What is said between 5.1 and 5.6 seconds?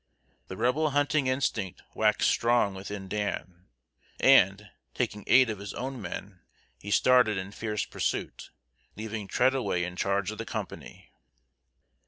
eight of